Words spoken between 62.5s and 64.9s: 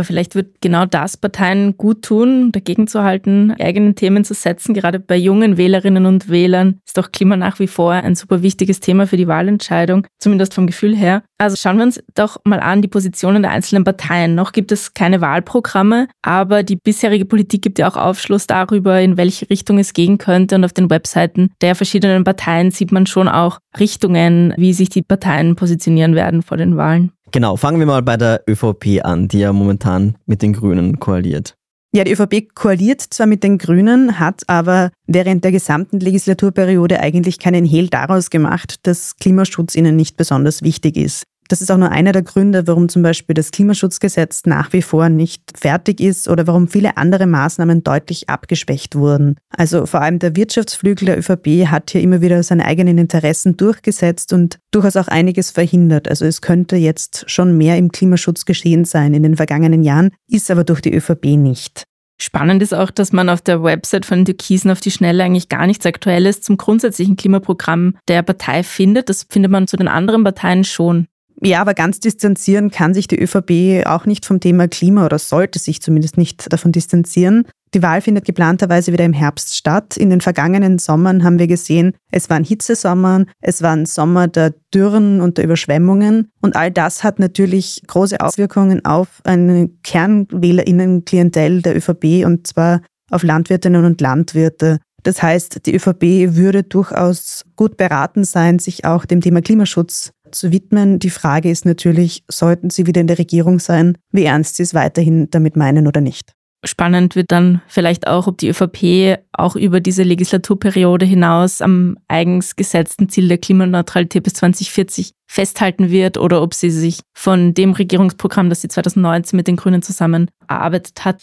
ist auch, dass man auf der Website von Türkisen auf die